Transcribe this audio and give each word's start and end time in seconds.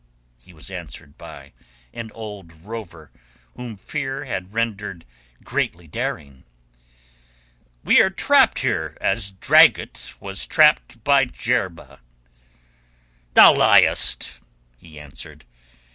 He 0.39 0.51
was 0.51 0.71
answered 0.71 1.15
by 1.15 1.53
an 1.93 2.09
old 2.15 2.51
rover 2.63 3.11
whom 3.55 3.77
fear 3.77 4.25
had 4.25 4.51
rendered 4.51 5.05
greatly 5.43 5.87
daring. 5.87 6.43
"We 7.83 8.01
are 8.01 8.09
trapped 8.09 8.61
here 8.61 8.97
as 8.99 9.31
Dragut 9.33 10.15
was 10.19 10.47
trapped 10.47 10.97
at 11.07 11.31
Jerba." 11.33 11.99
"Thou 13.35 13.53
liest," 13.53 14.39
he 14.79 14.99
answered. 14.99 15.45